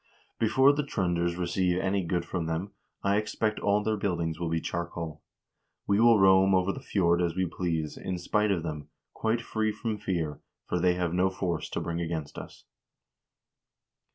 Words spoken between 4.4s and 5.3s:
be charcoal.